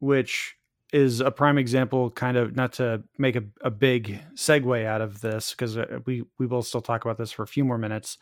[0.00, 0.56] which
[0.92, 5.20] is a prime example kind of not to make a, a big segue out of
[5.20, 8.18] this because we we will still talk about this for a few more minutes.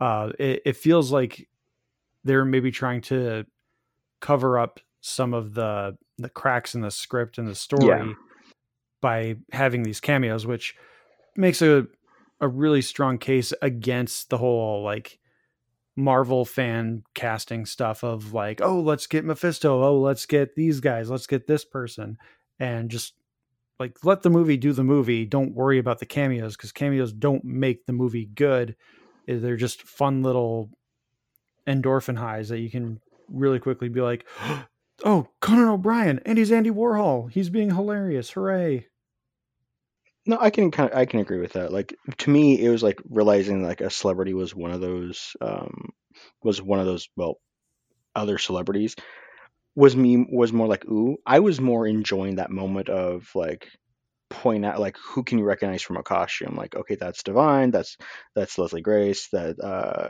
[0.00, 1.48] Uh it, it feels like
[2.24, 3.44] they're maybe trying to
[4.20, 8.12] cover up some of the the cracks in the script and the story Yeah.
[9.02, 10.74] by having these cameos which
[11.36, 11.86] makes a
[12.40, 15.18] a really strong case against the whole like
[15.96, 21.10] Marvel fan casting stuff of like, oh, let's get Mephisto, oh, let's get these guys,
[21.10, 22.18] let's get this person,
[22.58, 23.14] and just
[23.78, 25.24] like let the movie do the movie.
[25.24, 28.76] Don't worry about the cameos because cameos don't make the movie good.
[29.28, 30.70] Eh, They're just fun little
[31.66, 34.26] endorphin highs that you can really quickly be like,
[35.04, 37.30] oh, Conan O'Brien and he's Andy Warhol.
[37.30, 38.30] He's being hilarious.
[38.30, 38.86] Hooray.
[40.26, 41.72] No, I can kind of I can agree with that.
[41.72, 45.90] Like to me, it was like realizing like a celebrity was one of those um
[46.42, 47.38] was one of those well
[48.14, 48.96] other celebrities
[49.76, 51.16] was me was more like ooh.
[51.26, 53.68] I was more enjoying that moment of like
[54.30, 57.96] point out like who can you recognize from a costume like okay that's divine that's
[58.34, 60.08] that's leslie grace that uh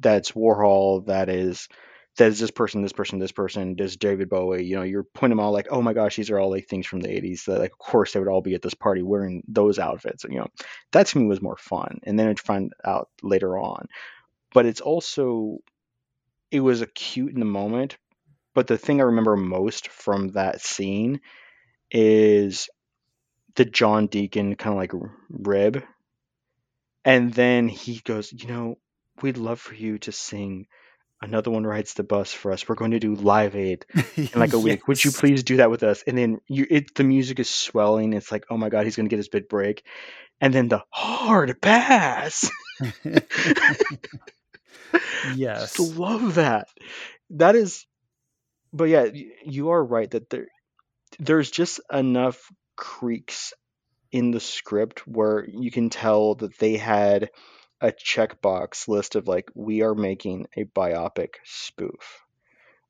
[0.00, 1.68] that's warhol that is
[2.18, 4.64] is this person, this person, this person, does David Bowie.
[4.64, 6.86] You know, you're pointing them all like, oh my gosh, these are all like things
[6.86, 9.42] from the 80s that, like, of course, they would all be at this party wearing
[9.48, 10.24] those outfits.
[10.24, 10.48] And, You know,
[10.92, 12.00] that to me was more fun.
[12.02, 13.88] And then I'd find out later on.
[14.52, 15.58] But it's also,
[16.50, 17.96] it was acute in the moment.
[18.54, 21.20] But the thing I remember most from that scene
[21.90, 22.68] is
[23.54, 25.82] the John Deacon kind of like rib.
[27.04, 28.78] And then he goes, you know,
[29.22, 30.66] we'd love for you to sing
[31.22, 32.68] another one rides the bus for us.
[32.68, 34.64] We're going to do Live Aid in like a yes.
[34.64, 34.88] week.
[34.88, 36.02] Would you please do that with us?
[36.06, 38.12] And then you, it, the music is swelling.
[38.12, 39.84] It's like, oh my god, he's going to get his big break.
[40.40, 42.50] And then the hard pass.
[45.34, 46.68] yes, Just love that.
[47.30, 47.86] That is,
[48.72, 49.06] but yeah,
[49.44, 50.48] you are right that there,
[51.18, 53.52] there's just enough creaks
[54.10, 57.30] in the script where you can tell that they had
[57.82, 62.24] a checkbox list of like we are making a biopic spoof.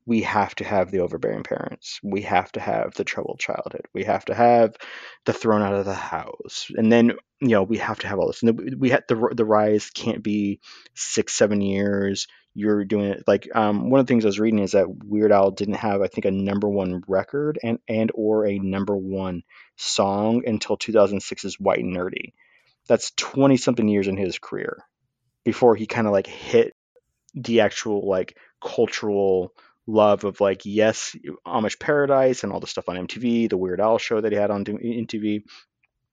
[0.04, 2.00] We have to have the overbearing parents.
[2.02, 3.86] We have to have the troubled childhood.
[3.94, 4.76] We have to have
[5.24, 6.66] the thrown out of the house.
[6.76, 8.42] And then you know we have to have all this.
[8.42, 10.60] And we had the, the rise can't be
[10.94, 12.26] six seven years.
[12.54, 13.24] You're doing it.
[13.26, 16.02] Like um, one of the things i was reading is that weird al didn't have
[16.02, 19.42] i think a number one record and and or a number one
[19.76, 22.34] song until 2006's white and nerdy
[22.88, 24.78] that's 20 something years in his career
[25.44, 26.74] before he kind of like hit
[27.34, 29.52] the actual like cultural
[29.86, 31.16] love of like yes
[31.46, 34.50] Amish Paradise and all the stuff on MTV, the Weird Al show that he had
[34.50, 35.42] on MTV.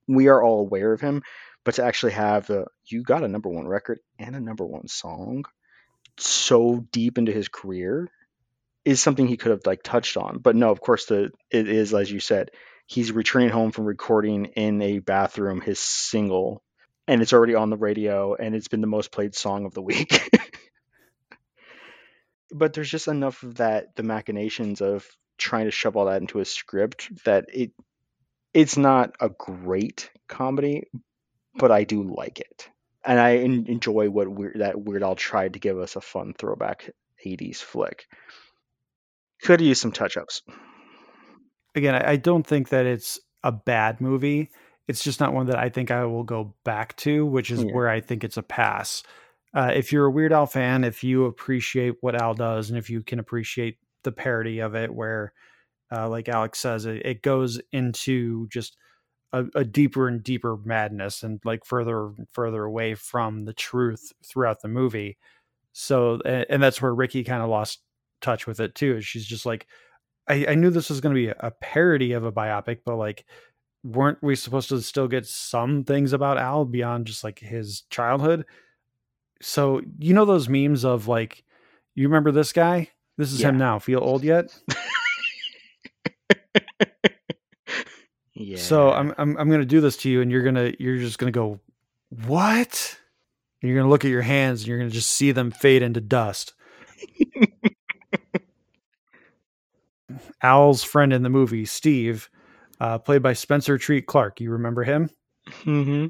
[0.08, 1.22] We are all aware of him,
[1.64, 4.88] but to actually have the you got a number one record and a number one
[4.88, 5.44] song
[6.18, 8.08] so deep into his career
[8.84, 10.38] is something he could have like touched on.
[10.38, 12.50] But no, of course the it is as you said,
[12.90, 16.60] he's returning home from recording in a bathroom his single
[17.06, 19.82] and it's already on the radio and it's been the most played song of the
[19.82, 20.28] week.
[22.50, 25.06] but there's just enough of that the machinations of
[25.38, 27.70] trying to shove all that into a script that it
[28.52, 30.88] it's not a great comedy,
[31.54, 32.68] but I do like it.
[33.04, 36.90] And I enjoy what Weird, that Weird Al tried to give us a fun throwback
[37.24, 38.06] 80s flick.
[39.42, 40.42] Could use some touch ups.
[41.74, 44.50] Again, I don't think that it's a bad movie
[44.90, 47.70] it's just not one that I think I will go back to, which is yeah.
[47.70, 49.04] where I think it's a pass.
[49.54, 52.90] Uh, if you're a Weird Al fan, if you appreciate what Al does, and if
[52.90, 55.32] you can appreciate the parody of it, where,
[55.92, 58.76] uh, like Alex says, it, it goes into just
[59.32, 64.12] a, a, deeper and deeper madness and like further and further away from the truth
[64.26, 65.18] throughout the movie.
[65.72, 67.80] So, and that's where Ricky kind of lost
[68.20, 69.00] touch with it too.
[69.02, 69.68] She's just like,
[70.30, 73.24] I, I knew this was going to be a parody of a biopic, but like
[73.82, 78.44] weren't we supposed to still get some things about Al beyond just like his childhood?
[79.42, 81.44] So you know those memes of like,
[81.94, 82.90] you remember this guy?
[83.18, 83.48] This is yeah.
[83.48, 83.78] him now.
[83.78, 84.56] Feel old yet?
[88.34, 88.56] yeah.
[88.56, 91.30] So I'm I'm I'm gonna do this to you, and you're gonna you're just gonna
[91.30, 91.60] go,
[92.08, 92.98] what?
[93.60, 96.00] And you're gonna look at your hands, and you're gonna just see them fade into
[96.00, 96.54] dust.
[100.42, 102.30] Al's friend in the movie, Steve,
[102.80, 104.40] uh, played by Spencer Treat Clark.
[104.40, 105.10] You remember him?
[105.64, 106.06] Mm-hmm.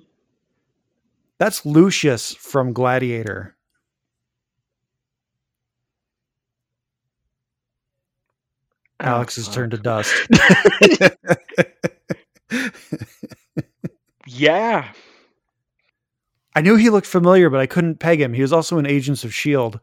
[1.38, 3.57] That's Lucius from Gladiator.
[9.01, 10.14] Alex has turned to dust.
[14.27, 14.93] yeah.
[16.55, 18.35] I knew he looked familiar, but I couldn't peg him.
[18.35, 19.79] He was also in Agents of S.H.I.E.L.D.,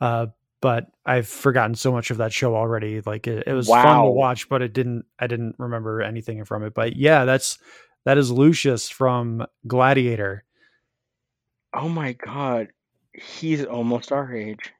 [0.00, 0.26] uh,
[0.64, 3.02] but I've forgotten so much of that show already.
[3.02, 3.82] Like it, it was wow.
[3.82, 5.04] fun to watch, but it didn't.
[5.18, 6.72] I didn't remember anything from it.
[6.72, 7.58] But yeah, that's
[8.06, 10.44] that is Lucius from Gladiator.
[11.74, 12.68] Oh my god,
[13.12, 14.72] he's almost our age.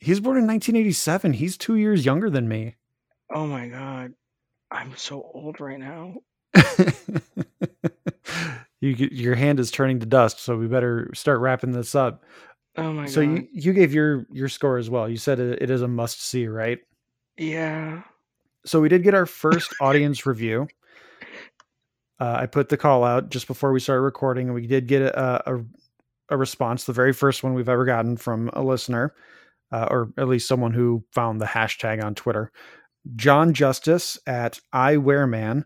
[0.00, 1.32] He's born in 1987.
[1.32, 2.74] He's two years younger than me.
[3.34, 4.12] Oh my god,
[4.70, 6.16] I'm so old right now.
[8.82, 12.22] you, your hand is turning to dust, so we better start wrapping this up.
[12.76, 13.30] Oh my so god.
[13.30, 15.08] you you gave your your score as well.
[15.08, 16.78] You said it, it is a must see, right?
[17.38, 18.02] Yeah.
[18.64, 20.68] So we did get our first audience review.
[22.18, 25.02] Uh, I put the call out just before we started recording, and we did get
[25.02, 25.64] a, a,
[26.30, 29.14] a response, the very first one we've ever gotten from a listener,
[29.70, 32.50] uh, or at least someone who found the hashtag on Twitter.
[33.16, 35.64] John Justice at iWearman.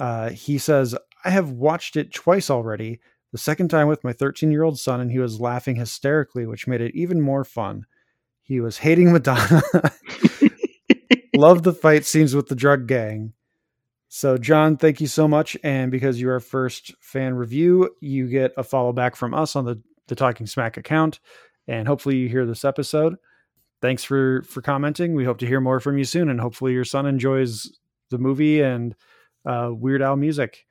[0.00, 3.00] Uh, he says, I have watched it twice already
[3.32, 6.66] the second time with my 13 year old son, and he was laughing hysterically, which
[6.66, 7.86] made it even more fun.
[8.42, 9.62] He was hating Madonna.
[11.34, 13.32] Love the fight scenes with the drug gang.
[14.08, 15.56] So, John, thank you so much.
[15.64, 19.64] And because you're our first fan review, you get a follow back from us on
[19.64, 21.18] the, the Talking Smack account.
[21.66, 23.16] And hopefully, you hear this episode.
[23.80, 25.14] thanks for for commenting.
[25.14, 27.70] We hope to hear more from you soon, and hopefully your son enjoys
[28.10, 28.94] the movie and
[29.46, 30.66] uh, Weird Al music.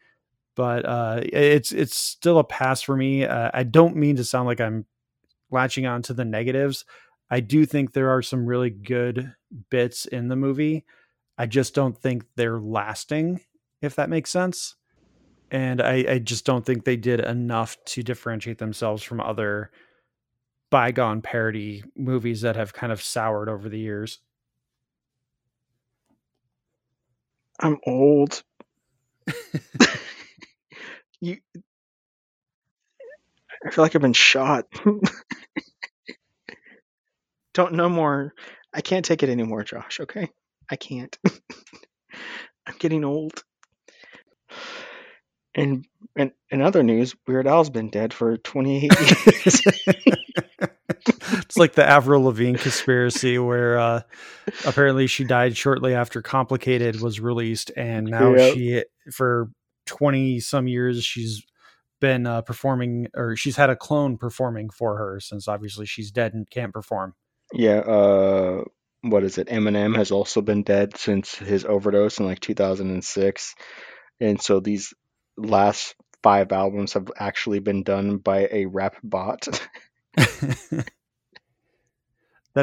[0.56, 3.26] But uh, it's it's still a pass for me.
[3.26, 4.86] Uh, I don't mean to sound like I'm
[5.52, 6.86] latching on to the negatives.
[7.30, 9.34] I do think there are some really good
[9.70, 10.86] bits in the movie.
[11.38, 13.42] I just don't think they're lasting,
[13.82, 14.76] if that makes sense.
[15.52, 19.72] And I, I just don't think they did enough to differentiate themselves from other
[20.70, 24.20] bygone parody movies that have kind of soured over the years.
[27.60, 28.44] I'm old.
[31.22, 31.38] you
[33.66, 34.66] I feel like I've been shot.
[37.54, 38.34] Don't no more.
[38.74, 40.30] I can't take it anymore, Josh, okay?
[40.70, 41.16] I can't.
[42.66, 43.44] I'm getting old.
[45.54, 49.62] And and in other news, Weird Al's been dead for 28 years.
[51.34, 54.02] it's like the Avril Lavigne conspiracy where uh,
[54.66, 58.54] apparently she died shortly after Complicated was released, and now Yep.
[58.54, 59.50] she, for
[59.92, 61.44] 20 some years, she's
[62.00, 66.34] been uh, performing or she's had a clone performing for her since obviously she's dead
[66.34, 67.14] and can't perform.
[67.54, 68.64] yeah, uh
[69.04, 69.48] what is it?
[69.48, 73.56] Eminem has also been dead since his overdose in like 2006.
[74.20, 74.94] And so these
[75.38, 79.48] last five albums have actually been done by a rap bot.
[80.16, 80.86] that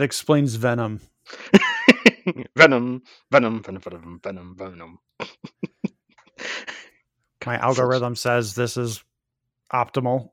[0.02, 1.00] explains Venom.
[2.56, 4.98] Venom, Venom, Venom, Venom, Venom, Venom.
[7.46, 9.02] My algorithm says this is
[9.72, 10.30] optimal.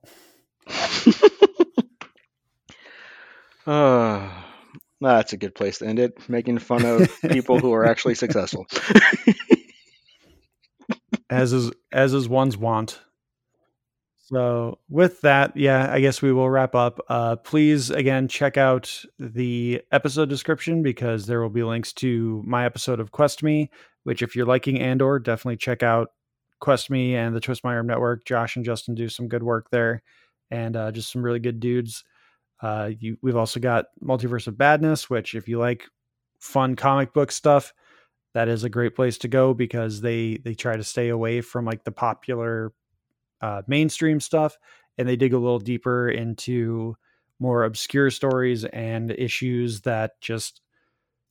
[3.65, 4.29] Uh,
[5.01, 6.29] that's a good place to end it.
[6.29, 8.65] Making fun of people who are actually successful.
[11.29, 13.01] as is as is one's want.
[14.27, 16.99] So with that, yeah, I guess we will wrap up.
[17.07, 22.65] Uh, please again check out the episode description because there will be links to my
[22.65, 23.69] episode of Quest Me,
[24.03, 26.09] which if you're liking Andor, definitely check out
[26.59, 28.25] Quest Me and the Twist My Arm Network.
[28.25, 30.01] Josh and Justin do some good work there,
[30.51, 32.03] and uh, just some really good dudes.
[32.61, 35.85] Uh, you, we've also got Multiverse of Badness, which if you like
[36.39, 37.73] fun comic book stuff,
[38.33, 41.65] that is a great place to go because they they try to stay away from
[41.65, 42.73] like the popular
[43.41, 44.57] uh, mainstream stuff
[44.97, 46.95] and they dig a little deeper into
[47.39, 50.61] more obscure stories and issues that just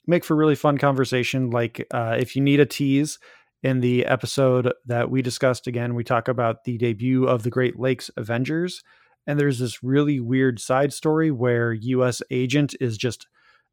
[0.07, 3.19] make for really fun conversation like uh, if you need a tease
[3.65, 7.79] in the episode that we discussed again we talk about the debut of the great
[7.79, 8.85] lakes avengers
[9.27, 12.23] and there's this really weird side story where U.S.
[12.31, 13.27] Agent is just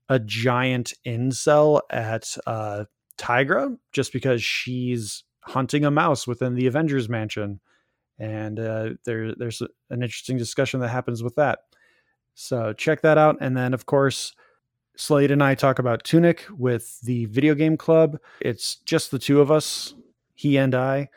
[0.09, 2.85] a giant incel at uh,
[3.17, 7.59] Tigra just because she's hunting a mouse within the Avengers mansion.
[8.19, 11.59] And uh, there, there's an interesting discussion that happens with that.
[12.33, 13.37] So check that out.
[13.41, 14.33] And then, of course,
[14.95, 18.19] Slade and I talk about Tunic with the video game club.
[18.39, 19.93] It's just the two of us,
[20.35, 21.09] he and I.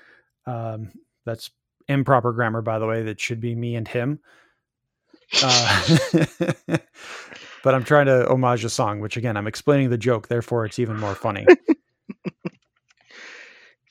[0.46, 0.92] Um,
[1.24, 1.50] that's
[1.88, 3.02] improper grammar, by the way.
[3.02, 4.20] That should be me and him.
[5.42, 5.96] Uh,
[7.62, 10.78] but I'm trying to homage a song, which again, I'm explaining the joke, therefore it's
[10.78, 11.46] even more funny.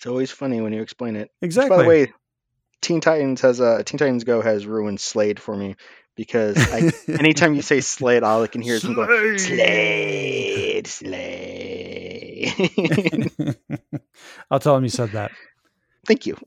[0.04, 1.32] It's always funny when you explain it.
[1.40, 1.78] Which, Exactly.
[1.78, 2.14] By the way,
[2.82, 5.78] Teen Titans has uh, Teen Titans Go has ruined Slade for me
[6.16, 12.54] because I, anytime you say Slade, all I can hear is him going Slade, Slade.
[14.52, 15.32] I'll tell him you said that.
[16.06, 16.38] Thank you.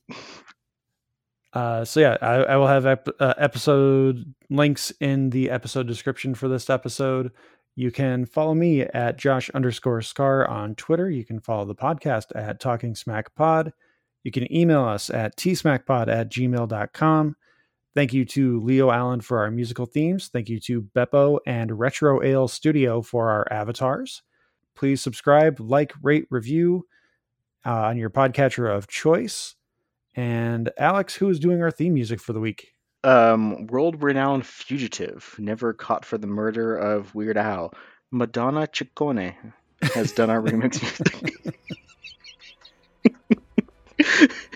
[1.52, 6.34] Uh, so yeah, I, I will have ep- uh, episode links in the episode description
[6.34, 7.32] for this episode.
[7.76, 11.10] You can follow me at Josh underscore Scar on Twitter.
[11.10, 13.72] You can follow the podcast at Talking Smack Pod.
[14.22, 17.36] You can email us at tsmackpod at gmail.com.
[17.96, 20.28] Thank you to Leo Allen for our musical themes.
[20.28, 24.22] Thank you to Beppo and Retro Ale Studio for our avatars.
[24.74, 26.86] Please subscribe, like, rate, review
[27.64, 29.54] uh, on your podcatcher of choice.
[30.14, 32.74] And Alex, who is doing our theme music for the week?
[33.02, 37.72] Um, world renowned fugitive, never caught for the murder of Weird Al.
[38.10, 39.34] Madonna Ciccone
[39.94, 41.58] has done our remix music.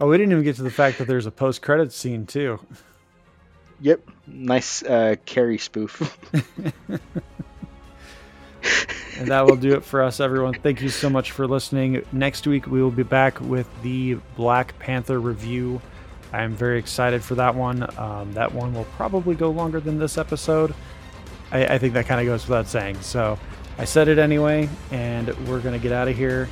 [0.00, 2.58] Oh, we didn't even get to the fact that there's a post credits scene too.
[3.80, 6.18] yep, nice uh, Carrie spoof.
[9.20, 10.54] And that will do it for us, everyone.
[10.54, 12.02] Thank you so much for listening.
[12.10, 15.82] Next week, we will be back with the Black Panther review.
[16.32, 17.86] I am very excited for that one.
[17.98, 20.74] Um, that one will probably go longer than this episode.
[21.52, 23.02] I, I think that kind of goes without saying.
[23.02, 23.38] So
[23.76, 26.48] I said it anyway, and we're going to get out of here.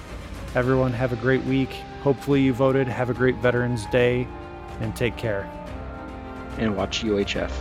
[0.55, 1.71] Everyone, have a great week.
[2.03, 2.87] Hopefully, you voted.
[2.89, 4.27] Have a great Veterans Day,
[4.81, 5.49] and take care.
[6.59, 7.53] and watch UHF.